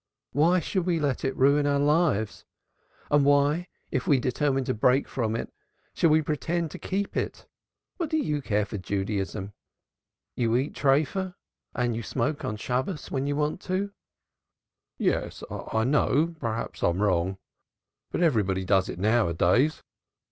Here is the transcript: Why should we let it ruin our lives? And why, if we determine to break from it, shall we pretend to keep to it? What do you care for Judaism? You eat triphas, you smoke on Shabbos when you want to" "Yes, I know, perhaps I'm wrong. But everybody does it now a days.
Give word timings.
Why 0.31 0.59
should 0.59 0.87
we 0.87 0.99
let 0.99 1.23
it 1.23 1.37
ruin 1.37 1.67
our 1.67 1.77
lives? 1.77 2.43
And 3.11 3.23
why, 3.23 3.67
if 3.91 4.07
we 4.07 4.19
determine 4.19 4.63
to 4.63 4.73
break 4.73 5.07
from 5.07 5.35
it, 5.35 5.53
shall 5.93 6.09
we 6.09 6.23
pretend 6.23 6.71
to 6.71 6.79
keep 6.79 7.13
to 7.13 7.19
it? 7.21 7.45
What 7.97 8.09
do 8.09 8.17
you 8.17 8.41
care 8.41 8.65
for 8.65 8.79
Judaism? 8.79 9.53
You 10.35 10.55
eat 10.55 10.73
triphas, 10.73 11.35
you 11.79 12.01
smoke 12.01 12.43
on 12.43 12.57
Shabbos 12.57 13.11
when 13.11 13.27
you 13.27 13.35
want 13.35 13.61
to" 13.61 13.91
"Yes, 14.97 15.43
I 15.51 15.83
know, 15.83 16.33
perhaps 16.39 16.81
I'm 16.81 16.99
wrong. 16.99 17.37
But 18.09 18.23
everybody 18.23 18.65
does 18.65 18.89
it 18.89 18.97
now 18.97 19.27
a 19.27 19.35
days. 19.35 19.83